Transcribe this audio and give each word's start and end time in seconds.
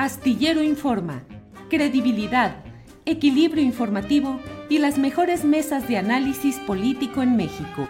Astillero 0.00 0.62
Informa, 0.62 1.26
credibilidad, 1.68 2.64
equilibrio 3.04 3.62
informativo 3.62 4.40
y 4.70 4.78
las 4.78 4.96
mejores 4.96 5.44
mesas 5.44 5.86
de 5.88 5.98
análisis 5.98 6.56
político 6.60 7.20
en 7.20 7.36
México. 7.36 7.86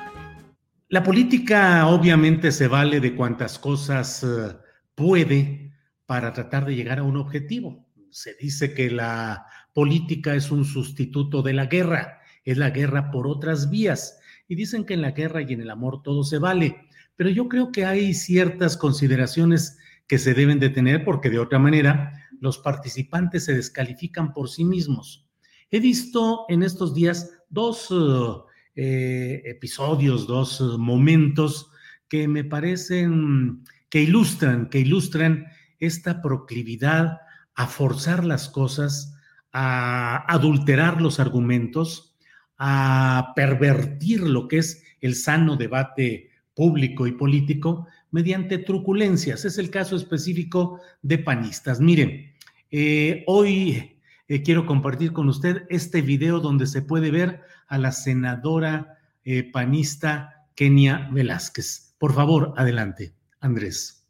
La 0.88 1.04
política 1.04 1.86
obviamente 1.86 2.50
se 2.50 2.66
vale 2.66 2.98
de 2.98 3.14
cuantas 3.14 3.60
cosas 3.60 4.24
eh, 4.24 4.56
puede 4.96 5.72
para 6.04 6.32
tratar 6.32 6.66
de 6.66 6.74
llegar 6.74 6.98
a 6.98 7.04
un 7.04 7.16
objetivo. 7.16 7.86
Se 8.10 8.34
dice 8.34 8.74
que 8.74 8.90
la 8.90 9.46
política 9.72 10.34
es 10.34 10.50
un 10.50 10.64
sustituto 10.64 11.42
de 11.42 11.52
la 11.52 11.66
guerra, 11.66 12.22
es 12.44 12.58
la 12.58 12.70
guerra 12.70 13.12
por 13.12 13.28
otras 13.28 13.70
vías. 13.70 14.18
Y 14.48 14.56
dicen 14.56 14.84
que 14.84 14.94
en 14.94 15.02
la 15.02 15.12
guerra 15.12 15.42
y 15.42 15.52
en 15.52 15.60
el 15.60 15.70
amor 15.70 16.02
todo 16.02 16.24
se 16.24 16.40
vale. 16.40 16.88
Pero 17.14 17.30
yo 17.30 17.48
creo 17.48 17.70
que 17.70 17.84
hay 17.84 18.14
ciertas 18.14 18.76
consideraciones 18.76 19.78
que 20.10 20.18
se 20.18 20.34
deben 20.34 20.58
de 20.58 20.70
tener 20.70 21.04
porque 21.04 21.30
de 21.30 21.38
otra 21.38 21.60
manera 21.60 22.12
los 22.40 22.58
participantes 22.58 23.44
se 23.44 23.54
descalifican 23.54 24.32
por 24.32 24.48
sí 24.48 24.64
mismos. 24.64 25.30
He 25.70 25.78
visto 25.78 26.46
en 26.48 26.64
estos 26.64 26.96
días 26.96 27.30
dos 27.48 27.94
eh, 28.74 29.40
episodios, 29.44 30.26
dos 30.26 30.60
uh, 30.60 30.76
momentos 30.78 31.70
que 32.08 32.26
me 32.26 32.42
parecen 32.42 33.62
que 33.88 34.02
ilustran, 34.02 34.68
que 34.68 34.80
ilustran 34.80 35.46
esta 35.78 36.20
proclividad 36.20 37.20
a 37.54 37.68
forzar 37.68 38.24
las 38.24 38.48
cosas, 38.48 39.14
a 39.52 40.24
adulterar 40.26 41.00
los 41.00 41.20
argumentos, 41.20 42.16
a 42.58 43.32
pervertir 43.36 44.22
lo 44.22 44.48
que 44.48 44.58
es 44.58 44.82
el 45.00 45.14
sano 45.14 45.54
debate 45.54 46.29
público 46.60 47.06
y 47.06 47.12
político 47.12 47.86
mediante 48.10 48.58
truculencias. 48.58 49.46
Es 49.46 49.56
el 49.56 49.70
caso 49.70 49.96
específico 49.96 50.78
de 51.00 51.16
panistas. 51.16 51.80
Miren, 51.80 52.34
eh, 52.70 53.24
hoy 53.26 53.98
eh, 54.28 54.42
quiero 54.42 54.66
compartir 54.66 55.14
con 55.14 55.26
usted 55.30 55.64
este 55.70 56.02
video 56.02 56.38
donde 56.38 56.66
se 56.66 56.82
puede 56.82 57.10
ver 57.10 57.40
a 57.66 57.78
la 57.78 57.92
senadora 57.92 58.98
eh, 59.24 59.42
panista 59.42 60.48
Kenia 60.54 61.08
Velázquez. 61.10 61.94
Por 61.96 62.12
favor, 62.12 62.52
adelante, 62.58 63.14
Andrés. 63.40 64.06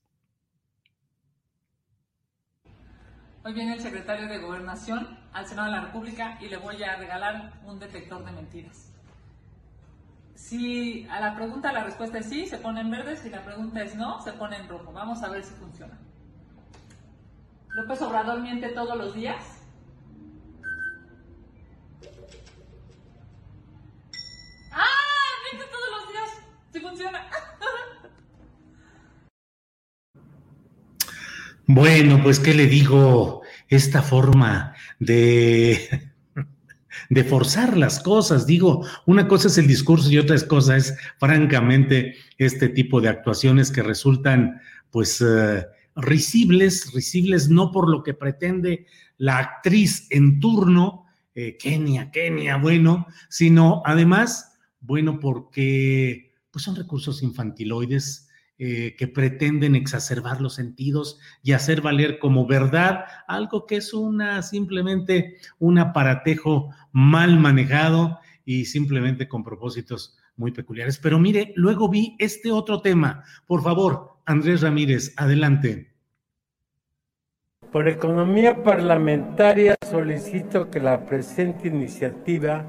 Hoy 3.44 3.54
viene 3.54 3.74
el 3.74 3.80
secretario 3.80 4.26
de 4.26 4.38
Gobernación 4.38 5.06
al 5.32 5.46
Senado 5.46 5.70
de 5.70 5.76
la 5.76 5.84
República 5.84 6.36
y 6.40 6.48
le 6.48 6.56
voy 6.56 6.82
a 6.82 6.96
regalar 6.96 7.60
un 7.64 7.78
detector 7.78 8.24
de 8.24 8.32
mentiras. 8.32 8.90
Si 10.40 11.06
a 11.10 11.20
la 11.20 11.36
pregunta 11.36 11.70
la 11.70 11.84
respuesta 11.84 12.18
es 12.18 12.26
sí, 12.26 12.46
se 12.46 12.56
pone 12.56 12.80
en 12.80 12.90
verde, 12.90 13.16
si 13.16 13.28
la 13.28 13.44
pregunta 13.44 13.82
es 13.82 13.94
no, 13.94 14.20
se 14.22 14.32
pone 14.32 14.56
en 14.56 14.68
rojo. 14.68 14.90
Vamos 14.90 15.22
a 15.22 15.28
ver 15.28 15.44
si 15.44 15.54
funciona. 15.54 15.96
López 17.68 18.02
Obrador 18.02 18.40
miente 18.40 18.70
todos 18.70 18.96
los 18.96 19.14
días. 19.14 19.36
¡Ah! 24.72 24.86
Miente 25.52 25.68
todos 25.70 25.90
los 25.92 26.08
días. 26.08 26.30
Sí 26.72 26.80
funciona. 26.80 27.20
Bueno, 31.72 32.20
pues, 32.20 32.40
¿qué 32.40 32.52
le 32.52 32.66
digo? 32.66 33.42
Esta 33.68 34.02
forma 34.02 34.74
de 34.98 36.09
de 37.08 37.24
forzar 37.24 37.76
las 37.76 38.00
cosas. 38.00 38.46
Digo, 38.46 38.86
una 39.06 39.28
cosa 39.28 39.48
es 39.48 39.58
el 39.58 39.66
discurso 39.66 40.10
y 40.10 40.18
otra 40.18 40.36
cosa 40.46 40.76
es, 40.76 40.94
francamente, 41.18 42.16
este 42.38 42.68
tipo 42.68 43.00
de 43.00 43.08
actuaciones 43.08 43.70
que 43.70 43.82
resultan, 43.82 44.60
pues, 44.90 45.20
uh, 45.20 45.62
risibles, 45.96 46.92
risibles 46.92 47.48
no 47.48 47.70
por 47.70 47.88
lo 47.88 48.02
que 48.02 48.14
pretende 48.14 48.86
la 49.18 49.38
actriz 49.38 50.06
en 50.10 50.40
turno, 50.40 51.06
eh, 51.34 51.56
Kenia, 51.58 52.10
Kenia, 52.10 52.56
bueno, 52.56 53.06
sino 53.28 53.82
además, 53.84 54.58
bueno, 54.80 55.20
porque 55.20 56.32
pues 56.50 56.64
son 56.64 56.74
recursos 56.74 57.22
infantiloides 57.22 58.29
eh, 58.62 58.94
que 58.98 59.08
pretenden 59.08 59.74
exacerbar 59.74 60.42
los 60.42 60.56
sentidos 60.56 61.18
y 61.42 61.52
hacer 61.52 61.80
valer 61.80 62.18
como 62.18 62.46
verdad 62.46 63.06
algo 63.26 63.64
que 63.64 63.76
es 63.76 63.94
una 63.94 64.42
simplemente 64.42 65.38
un 65.58 65.78
aparatejo 65.78 66.68
mal 66.92 67.38
manejado 67.38 68.18
y 68.44 68.66
simplemente 68.66 69.28
con 69.28 69.44
propósitos 69.44 70.18
muy 70.36 70.52
peculiares. 70.52 70.98
Pero 70.98 71.18
mire, 71.18 71.54
luego 71.56 71.88
vi 71.88 72.16
este 72.18 72.52
otro 72.52 72.82
tema. 72.82 73.24
Por 73.46 73.62
favor, 73.62 74.18
Andrés 74.26 74.60
Ramírez, 74.60 75.14
adelante. 75.16 75.89
Por 77.72 77.86
economía 77.86 78.64
parlamentaria 78.64 79.76
solicito 79.88 80.70
que 80.70 80.80
la 80.80 81.04
presente 81.06 81.68
iniciativa 81.68 82.66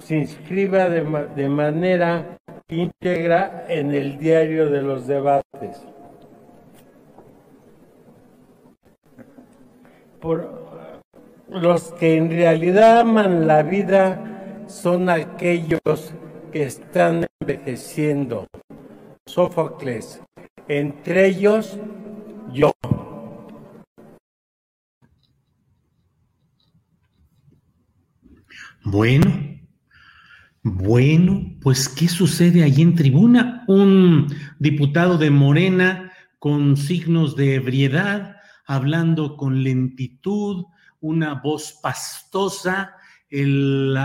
se 0.00 0.16
inscriba 0.16 0.88
de, 0.88 1.48
manera 1.48 2.36
íntegra 2.68 3.66
en 3.68 3.94
el 3.94 4.18
diario 4.18 4.68
de 4.68 4.82
los 4.82 5.06
debates. 5.06 5.86
Por 10.20 10.48
los 11.48 11.92
que 11.92 12.16
en 12.16 12.30
realidad 12.30 13.00
aman 13.00 13.46
la 13.46 13.62
vida 13.62 14.64
son 14.66 15.10
aquellos 15.10 16.12
que 16.50 16.64
están 16.64 17.26
envejeciendo. 17.40 18.48
Sófocles, 19.26 20.20
entre 20.66 21.26
ellos 21.26 21.78
yo. 22.52 22.72
Bueno, 28.84 29.60
bueno, 30.62 31.54
pues 31.62 31.88
¿qué 31.88 32.08
sucede 32.08 32.62
allí 32.62 32.82
en 32.82 32.94
tribuna? 32.94 33.64
Un 33.66 34.26
diputado 34.58 35.16
de 35.16 35.30
Morena 35.30 36.12
con 36.38 36.76
signos 36.76 37.36
de 37.36 37.54
ebriedad, 37.54 38.36
hablando 38.66 39.36
con 39.36 39.62
lentitud, 39.62 40.64
una 41.00 41.34
voz 41.34 41.78
pastosa, 41.82 42.94
el, 43.30 43.96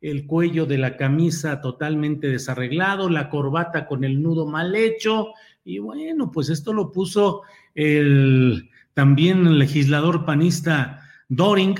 el 0.00 0.26
cuello 0.26 0.66
de 0.66 0.78
la 0.78 0.96
camisa 0.96 1.60
totalmente 1.60 2.28
desarreglado, 2.28 3.08
la 3.08 3.28
corbata 3.28 3.86
con 3.86 4.04
el 4.04 4.22
nudo 4.22 4.46
mal 4.46 4.74
hecho, 4.74 5.28
y 5.64 5.78
bueno, 5.78 6.30
pues 6.30 6.48
esto 6.48 6.72
lo 6.72 6.92
puso 6.92 7.42
el 7.74 8.70
también 8.94 9.46
el 9.46 9.58
legislador 9.58 10.24
panista 10.24 11.00
Doring, 11.28 11.76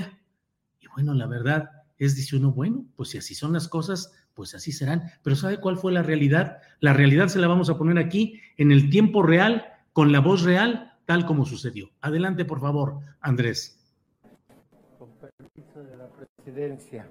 y 0.80 0.86
bueno, 0.88 1.14
la 1.14 1.26
verdad, 1.26 1.70
es, 1.98 2.16
dice 2.16 2.36
uno, 2.36 2.52
bueno, 2.52 2.84
pues 2.96 3.10
si 3.10 3.18
así 3.18 3.34
son 3.34 3.52
las 3.52 3.68
cosas, 3.68 4.12
pues 4.34 4.54
así 4.54 4.72
serán. 4.72 5.10
Pero 5.22 5.36
¿sabe 5.36 5.58
cuál 5.58 5.78
fue 5.78 5.92
la 5.92 6.02
realidad? 6.02 6.58
La 6.80 6.92
realidad 6.92 7.28
se 7.28 7.38
la 7.38 7.48
vamos 7.48 7.70
a 7.70 7.76
poner 7.76 7.98
aquí 7.98 8.40
en 8.56 8.70
el 8.70 8.88
tiempo 8.90 9.22
real, 9.22 9.66
con 9.92 10.12
la 10.12 10.20
voz 10.20 10.42
real, 10.42 10.96
tal 11.06 11.26
como 11.26 11.44
sucedió. 11.44 11.90
Adelante, 12.00 12.44
por 12.44 12.60
favor, 12.60 13.00
Andrés. 13.20 13.80
Con 14.98 15.10
permiso 15.16 15.82
de 15.82 15.96
la 15.96 16.08
presidencia. 16.08 17.08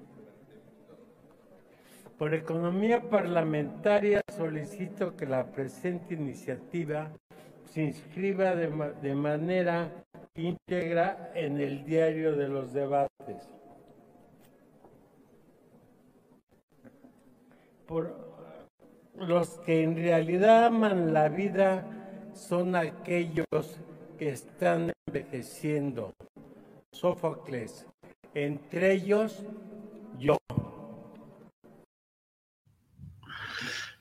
Por 2.16 2.34
economía 2.34 3.08
parlamentaria 3.08 4.22
solicito 4.36 5.14
que 5.14 5.26
la 5.26 5.52
presente 5.52 6.14
iniciativa 6.14 7.12
se 7.72 7.82
inscriba 7.82 8.56
de, 8.56 8.94
de 9.02 9.14
manera 9.14 10.04
íntegra 10.34 11.30
en 11.34 11.60
el 11.60 11.84
diario 11.84 12.34
de 12.34 12.48
los 12.48 12.72
debates. 12.72 13.57
Por 17.88 18.14
los 19.18 19.48
que 19.64 19.82
en 19.82 19.96
realidad 19.96 20.66
aman 20.66 21.14
la 21.14 21.30
vida 21.30 22.30
son 22.34 22.76
aquellos 22.76 23.46
que 24.18 24.28
están 24.28 24.92
envejeciendo. 25.06 26.12
Sófocles, 26.92 27.86
entre 28.34 28.92
ellos 28.92 29.42
yo. 30.18 30.36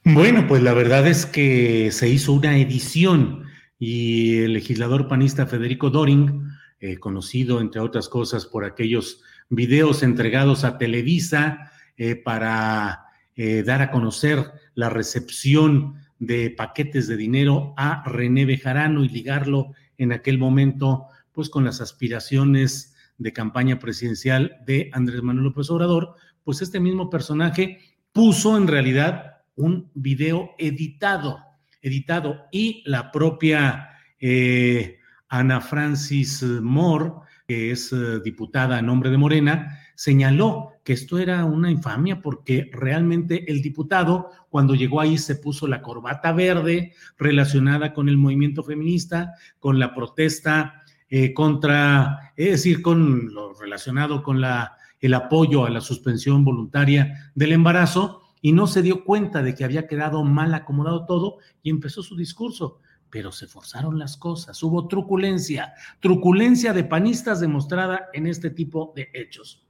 Bueno, 0.04 0.46
pues 0.50 0.62
la 0.62 0.74
verdad 0.74 1.08
es 1.08 1.26
que 1.26 1.90
se 1.94 2.10
hizo 2.10 2.34
una 2.34 2.58
edición 2.58 3.46
y 3.80 4.40
el 4.40 4.54
legislador 4.54 5.08
panista 5.08 5.46
Federico 5.46 5.90
Doring, 5.90 6.50
eh, 6.82 6.98
conocido 6.98 7.62
entre 7.62 7.80
otras 7.80 8.10
cosas 8.10 8.46
por 8.46 8.66
aquellos 8.66 9.24
videos 9.50 10.04
entregados 10.04 10.66
a 10.66 10.78
Televisa 10.78 11.72
eh, 11.96 12.16
para 12.16 13.07
eh, 13.38 13.64
dar 13.64 13.82
a 13.82 13.92
conocer 13.92 14.52
la 14.76 14.90
recepción 14.90 15.96
de 16.20 16.50
paquetes 16.50 17.08
de 17.08 17.16
dinero 17.16 17.74
a 17.78 18.04
René 18.06 18.46
Bejarano 18.46 19.04
y 19.04 19.10
ligarlo 19.10 19.74
en 19.98 20.12
aquel 20.12 20.38
momento 20.38 21.06
pues 21.32 21.50
con 21.50 21.64
las 21.64 21.80
aspiraciones 21.80 22.96
de 23.18 23.34
campaña 23.34 23.80
presidencial 23.80 24.58
de 24.66 24.90
Andrés 24.92 25.22
Manuel 25.22 25.46
López 25.46 25.70
Obrador, 25.70 26.16
pues 26.44 26.62
este 26.62 26.80
mismo 26.80 27.10
personaje 27.10 27.80
puso 28.12 28.58
en 28.58 28.68
realidad 28.68 29.38
un 29.56 29.92
video 29.94 30.52
editado, 30.58 31.40
editado. 31.82 32.46
Y 32.52 32.84
la 32.86 33.12
propia 33.12 33.90
eh, 34.20 34.98
Ana 35.30 35.62
Francis 35.62 36.42
Moore, 36.42 37.12
que 37.48 37.72
es 37.72 37.92
eh, 37.94 38.20
diputada 38.24 38.78
a 38.78 38.82
nombre 38.82 39.10
de 39.10 39.18
Morena, 39.18 39.80
señaló 39.96 40.74
que 40.88 40.94
esto 40.94 41.18
era 41.20 41.44
una 41.44 41.70
infamia 41.70 42.22
porque 42.22 42.70
realmente 42.72 43.52
el 43.52 43.62
diputado 43.62 44.32
cuando 44.50 44.74
llegó 44.74 45.02
ahí 45.02 45.18
se 45.18 45.36
puso 45.36 45.68
la 45.68 45.82
corbata 45.82 46.32
verde 46.32 46.94
relacionada 47.18 47.92
con 47.92 48.08
el 48.08 48.16
movimiento 48.16 48.64
feminista, 48.64 49.34
con 49.60 49.80
la 49.80 49.94
protesta 49.94 50.84
eh, 51.10 51.34
contra, 51.34 52.32
es 52.38 52.52
decir, 52.52 52.82
con 52.82 53.34
lo 53.34 53.54
relacionado 53.54 54.24
con 54.24 54.40
la, 54.40 54.78
el 55.02 55.14
apoyo 55.14 55.66
a 55.66 55.70
la 55.70 55.82
suspensión 55.82 56.46
voluntaria 56.46 57.34
del 57.36 57.52
embarazo 57.52 58.22
y 58.40 58.54
no 58.54 58.66
se 58.66 58.82
dio 58.82 59.04
cuenta 59.04 59.44
de 59.44 59.56
que 59.56 59.66
había 59.66 59.88
quedado 59.88 60.24
mal 60.24 60.54
acomodado 60.54 61.06
todo 61.06 61.40
y 61.64 61.70
empezó 61.70 62.02
su 62.02 62.16
discurso. 62.16 62.80
Pero 63.10 63.34
se 63.34 63.48
forzaron 63.48 64.00
las 64.00 64.16
cosas, 64.16 64.64
hubo 64.64 64.88
truculencia, 64.88 65.74
truculencia 66.00 66.72
de 66.72 66.86
panistas 66.86 67.42
demostrada 67.42 68.06
en 68.14 68.26
este 68.26 68.52
tipo 68.52 68.94
de 68.96 69.10
hechos. 69.14 69.67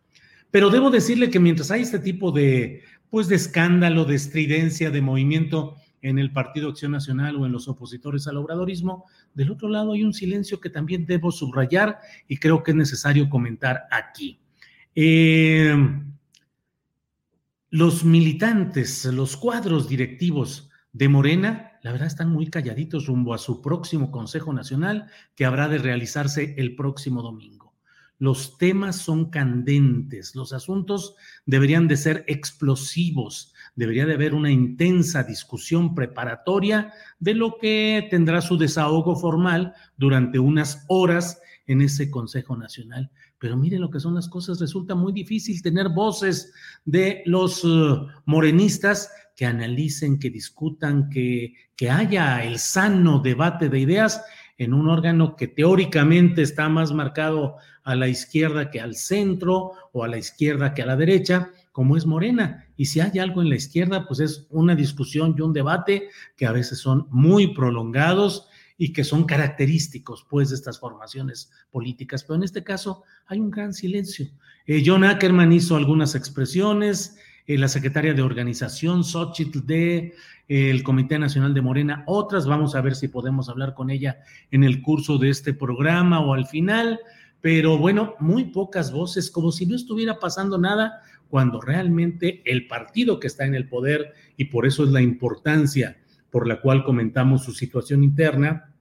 Pero 0.52 0.70
debo 0.70 0.90
decirle 0.90 1.30
que 1.30 1.40
mientras 1.40 1.72
hay 1.72 1.82
este 1.82 2.00
tipo 2.00 2.32
de, 2.32 2.84
pues, 3.10 3.30
escándalo, 3.32 4.06
de 4.06 4.16
estridencia, 4.16 4.92
de 4.92 5.02
movimiento 5.02 5.76
en 6.02 6.20
el 6.20 6.32
Partido 6.32 6.70
Acción 6.70 6.92
Nacional 6.92 7.36
o 7.36 7.46
en 7.46 7.52
los 7.52 7.68
opositores 7.68 8.28
al 8.28 8.38
obradorismo, 8.38 9.06
del 9.34 9.52
otro 9.52 9.68
lado 9.68 9.94
hay 9.94 10.04
un 10.04 10.14
silencio 10.14 10.60
que 10.60 10.70
también 10.70 11.06
debo 11.06 11.32
subrayar 11.32 12.00
y 12.28 12.38
creo 12.38 12.64
que 12.64 12.72
es 12.72 12.78
necesario 12.78 13.30
comentar 13.30 13.84
aquí. 13.92 14.40
Eh, 14.96 15.76
los 17.70 18.06
militantes, 18.06 19.06
los 19.06 19.36
cuadros 19.36 19.90
directivos 19.90 20.70
de 20.94 21.10
Morena, 21.10 21.80
la 21.84 21.92
verdad 21.92 22.08
están 22.08 22.30
muy 22.30 22.48
calladitos 22.48 23.06
rumbo 23.06 23.34
a 23.34 23.38
su 23.38 23.62
próximo 23.62 24.10
Consejo 24.10 24.54
Nacional 24.54 25.08
que 25.36 25.46
habrá 25.46 25.68
de 25.68 25.78
realizarse 25.78 26.56
el 26.58 26.76
próximo 26.76 27.22
domingo. 27.22 27.57
Los 28.20 28.58
temas 28.58 28.96
son 28.96 29.30
candentes, 29.30 30.36
los 30.36 30.52
asuntos 30.52 31.16
deberían 31.46 31.88
de 31.88 31.98
ser 31.98 32.26
explosivos, 32.28 33.54
debería 33.76 34.08
de 34.08 34.16
haber 34.16 34.34
una 34.34 34.52
intensa 34.52 35.24
discusión 35.24 35.94
preparatoria 35.94 36.92
de 37.20 37.36
lo 37.36 37.58
que 37.60 38.08
tendrá 38.10 38.42
su 38.42 38.58
desahogo 38.58 39.16
formal 39.16 39.74
durante 39.98 40.40
unas 40.40 40.84
horas 40.88 41.40
en 41.68 41.82
ese 41.82 42.10
Consejo 42.10 42.58
Nacional. 42.58 43.12
Pero 43.38 43.56
miren 43.56 43.82
lo 43.82 43.92
que 43.92 44.00
son 44.00 44.16
las 44.16 44.28
cosas, 44.28 44.60
resulta 44.60 44.96
muy 44.96 45.14
difícil 45.14 45.62
tener 45.62 45.90
voces 45.90 46.52
de 46.86 47.22
los 47.26 47.64
uh, 47.64 48.08
morenistas 48.26 49.12
que 49.36 49.46
analicen, 49.46 50.18
que 50.18 50.32
discutan, 50.32 51.10
que, 51.10 51.54
que 51.76 51.92
haya 51.92 52.44
el 52.44 52.58
sano 52.58 53.20
debate 53.20 53.70
de 53.70 53.80
ideas 53.80 54.24
en 54.58 54.74
un 54.74 54.90
órgano 54.90 55.36
que 55.36 55.48
teóricamente 55.48 56.42
está 56.42 56.68
más 56.70 56.92
marcado 56.92 57.58
a 57.84 57.96
la 57.96 58.08
izquierda 58.08 58.70
que 58.70 58.82
al 58.82 58.96
centro 58.96 59.72
o 59.94 60.04
a 60.04 60.08
la 60.08 60.18
izquierda 60.18 60.74
que 60.74 60.82
a 60.82 60.86
la 60.86 60.98
derecha, 60.98 61.52
como 61.72 61.96
es 61.96 62.06
Morena. 62.06 62.66
Y 62.76 62.86
si 62.86 63.00
hay 63.00 63.20
algo 63.20 63.42
en 63.42 63.50
la 63.50 63.56
izquierda, 63.56 64.08
pues 64.08 64.20
es 64.20 64.48
una 64.50 64.76
discusión 64.76 65.36
y 65.38 65.42
un 65.42 65.54
debate 65.54 66.10
que 66.36 66.46
a 66.46 66.52
veces 66.52 66.80
son 66.80 67.08
muy 67.12 67.54
prolongados 67.54 68.48
y 68.78 68.94
que 68.94 69.04
son 69.04 69.26
característicos, 69.26 70.26
pues, 70.30 70.50
de 70.50 70.56
estas 70.56 70.80
formaciones 70.80 71.52
políticas. 71.72 72.24
Pero 72.24 72.36
en 72.36 72.44
este 72.44 72.64
caso 72.64 73.04
hay 73.26 73.40
un 73.40 73.50
gran 73.50 73.74
silencio. 73.74 74.28
Eh, 74.66 74.84
John 74.86 75.04
Ackerman 75.04 75.52
hizo 75.52 75.76
algunas 75.76 76.14
expresiones, 76.14 77.18
eh, 77.48 77.58
la 77.58 77.70
secretaria 77.70 78.14
de 78.14 78.22
organización, 78.22 79.06
Xochitl, 79.06 79.66
de 79.66 80.14
eh, 80.50 80.70
el 80.70 80.84
Comité 80.84 81.18
Nacional 81.18 81.54
de 81.54 81.62
Morena, 81.62 82.04
otras. 82.06 82.46
Vamos 82.46 82.76
a 82.76 82.82
ver 82.82 82.96
si 82.96 83.08
podemos 83.08 83.48
hablar 83.48 83.74
con 83.74 83.90
ella 83.90 84.20
en 84.52 84.66
el 84.66 84.82
curso 84.82 85.18
de 85.18 85.30
este 85.30 85.54
programa 85.54 86.20
o 86.20 86.34
al 86.34 86.46
final. 86.46 87.00
Pero 87.40 87.78
bueno, 87.78 88.16
muy 88.20 88.46
pocas 88.46 88.92
voces, 88.92 89.32
como 89.32 89.54
si 89.54 89.66
no 89.66 89.76
estuviera 89.76 90.20
pasando 90.20 90.58
nada, 90.58 91.02
cuando 91.30 91.62
realmente 91.62 92.42
el 92.46 92.68
partido 92.68 93.20
que 93.20 93.28
está 93.28 93.46
en 93.46 93.56
el 93.56 93.70
poder, 93.70 94.14
y 94.36 94.46
por 94.46 94.66
eso 94.66 94.84
es 94.84 94.90
la 94.90 95.02
importancia 95.02 95.98
por 96.30 96.48
la 96.48 96.60
cual 96.60 96.84
comentamos 96.84 97.44
su 97.44 97.54
situación 97.54 98.04
interna, 98.04 98.74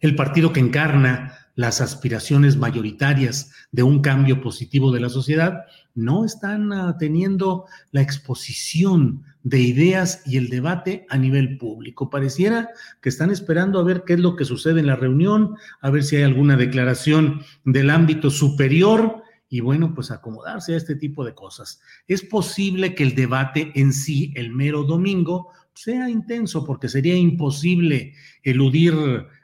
el 0.00 0.14
partido 0.14 0.52
que 0.52 0.60
encarna 0.60 1.34
las 1.60 1.82
aspiraciones 1.82 2.56
mayoritarias 2.56 3.52
de 3.70 3.82
un 3.82 4.00
cambio 4.00 4.40
positivo 4.40 4.92
de 4.92 5.00
la 5.00 5.10
sociedad, 5.10 5.66
no 5.94 6.24
están 6.24 6.72
ah, 6.72 6.96
teniendo 6.98 7.66
la 7.92 8.00
exposición 8.00 9.24
de 9.42 9.60
ideas 9.60 10.22
y 10.24 10.38
el 10.38 10.48
debate 10.48 11.04
a 11.10 11.18
nivel 11.18 11.58
público. 11.58 12.08
Pareciera 12.08 12.70
que 13.02 13.10
están 13.10 13.30
esperando 13.30 13.78
a 13.78 13.84
ver 13.84 14.04
qué 14.06 14.14
es 14.14 14.20
lo 14.20 14.36
que 14.36 14.46
sucede 14.46 14.80
en 14.80 14.86
la 14.86 14.96
reunión, 14.96 15.54
a 15.82 15.90
ver 15.90 16.02
si 16.02 16.16
hay 16.16 16.22
alguna 16.22 16.56
declaración 16.56 17.42
del 17.66 17.90
ámbito 17.90 18.30
superior 18.30 19.22
y 19.50 19.60
bueno, 19.60 19.94
pues 19.94 20.10
acomodarse 20.10 20.72
a 20.72 20.78
este 20.78 20.96
tipo 20.96 21.26
de 21.26 21.34
cosas. 21.34 21.82
Es 22.08 22.22
posible 22.22 22.94
que 22.94 23.02
el 23.02 23.14
debate 23.14 23.70
en 23.74 23.92
sí, 23.92 24.32
el 24.34 24.50
mero 24.50 24.84
domingo, 24.84 25.50
sea 25.74 26.08
intenso 26.08 26.64
porque 26.64 26.88
sería 26.88 27.16
imposible 27.16 28.14
eludir 28.44 28.94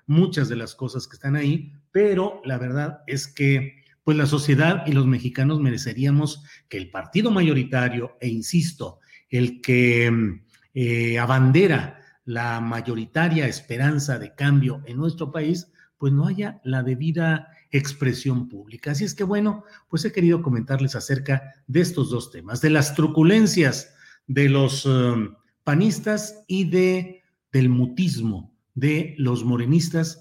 muchas 0.07 0.49
de 0.49 0.57
las 0.57 0.75
cosas 0.75 1.07
que 1.07 1.17
están 1.17 1.37
ahí, 1.37 1.73
pero 1.97 2.43
la 2.45 2.59
verdad 2.59 3.01
es 3.07 3.27
que 3.27 3.83
pues 4.05 4.19
la 4.19 4.27
sociedad 4.27 4.87
y 4.87 4.93
los 4.93 5.07
mexicanos 5.07 5.61
mereceríamos 5.63 6.45
que 6.69 6.77
el 6.77 6.91
partido 6.91 7.31
mayoritario, 7.31 8.19
e 8.21 8.29
insisto, 8.29 8.99
el 9.31 9.63
que 9.63 10.43
eh, 10.75 11.19
abandera 11.19 11.99
la 12.27 12.61
mayoritaria 12.61 13.47
esperanza 13.47 14.19
de 14.19 14.35
cambio 14.35 14.83
en 14.85 14.99
nuestro 14.99 15.33
país, 15.33 15.73
pues 15.97 16.13
no 16.13 16.27
haya 16.27 16.61
la 16.65 16.83
debida 16.83 17.49
expresión 17.71 18.51
pública. 18.51 18.91
Así 18.91 19.05
es 19.05 19.15
que 19.15 19.25
bueno, 19.25 19.65
pues 19.89 20.05
he 20.05 20.13
querido 20.13 20.43
comentarles 20.43 20.97
acerca 20.97 21.55
de 21.67 21.81
estos 21.81 22.11
dos 22.11 22.31
temas, 22.31 22.61
de 22.61 22.69
las 22.69 22.95
truculencias 22.95 23.95
de 24.27 24.51
los 24.51 24.85
um, 24.85 25.35
panistas 25.65 26.45
y 26.47 26.69
de, 26.69 27.23
del 27.53 27.71
mutismo 27.71 28.55
de 28.75 29.15
los 29.17 29.47
morenistas 29.47 30.21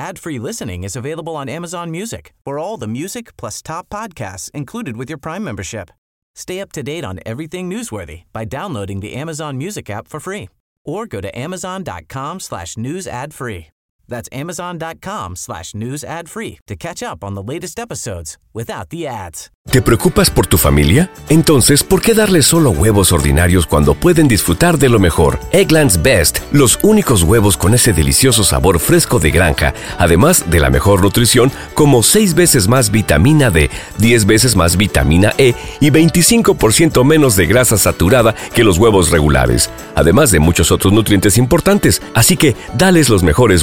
Ad-free 0.00 0.38
listening 0.38 0.82
is 0.84 0.96
available 0.96 1.36
on 1.36 1.46
Amazon 1.50 1.90
Music. 1.90 2.32
For 2.46 2.58
all 2.58 2.78
the 2.78 2.88
music 2.88 3.36
plus 3.36 3.60
top 3.60 3.90
podcasts 3.90 4.50
included 4.52 4.96
with 4.96 5.10
your 5.10 5.18
Prime 5.18 5.44
membership. 5.44 5.90
Stay 6.34 6.58
up 6.62 6.72
to 6.72 6.82
date 6.82 7.04
on 7.04 7.20
everything 7.26 7.68
newsworthy 7.68 8.22
by 8.32 8.46
downloading 8.46 9.00
the 9.00 9.12
Amazon 9.12 9.58
Music 9.58 9.90
app 9.90 10.08
for 10.08 10.18
free 10.18 10.48
or 10.86 11.06
go 11.06 11.20
to 11.20 11.38
amazon.com 11.38 12.40
slash 12.40 12.78
news 12.78 13.06
ad 13.06 13.34
free. 13.34 13.66
That's 14.10 14.28
amazon.com 14.32 15.36
slash 15.36 15.74
news 15.74 16.04
ad 16.04 16.28
free 16.28 16.58
to 16.66 16.76
catch 16.76 17.02
up 17.02 17.24
on 17.24 17.34
the 17.34 17.42
latest 17.42 17.78
episodes 17.78 18.36
without 18.52 18.90
the 18.90 19.06
ads. 19.06 19.50
¿Te 19.70 19.82
preocupas 19.82 20.30
por 20.30 20.48
tu 20.48 20.58
familia? 20.58 21.12
Entonces, 21.28 21.84
¿por 21.84 22.00
qué 22.00 22.12
darles 22.12 22.46
solo 22.46 22.70
huevos 22.70 23.12
ordinarios 23.12 23.66
cuando 23.66 23.94
pueden 23.94 24.26
disfrutar 24.26 24.78
de 24.78 24.88
lo 24.88 24.98
mejor? 24.98 25.38
Eggland's 25.52 26.02
Best, 26.02 26.40
los 26.50 26.80
únicos 26.82 27.22
huevos 27.22 27.56
con 27.56 27.74
ese 27.74 27.92
delicioso 27.92 28.42
sabor 28.42 28.80
fresco 28.80 29.20
de 29.20 29.30
granja, 29.30 29.72
además 29.96 30.50
de 30.50 30.58
la 30.58 30.70
mejor 30.70 31.02
nutrición, 31.02 31.52
como 31.74 32.02
6 32.02 32.34
veces 32.34 32.66
más 32.66 32.90
vitamina 32.90 33.50
D, 33.50 33.70
10 33.98 34.26
veces 34.26 34.56
más 34.56 34.76
vitamina 34.76 35.34
E 35.38 35.54
y 35.78 35.90
25% 35.90 37.04
menos 37.04 37.36
de 37.36 37.46
grasa 37.46 37.78
saturada 37.78 38.34
que 38.54 38.64
los 38.64 38.76
huevos 38.76 39.10
regulares, 39.10 39.70
además 39.94 40.32
de 40.32 40.40
muchos 40.40 40.72
otros 40.72 40.92
nutrientes 40.92 41.38
importantes. 41.38 42.02
Así 42.14 42.36
que, 42.36 42.56
dales 42.76 43.08
los 43.08 43.22
mejores 43.22 43.62